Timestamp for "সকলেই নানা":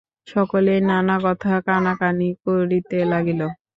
0.27-1.15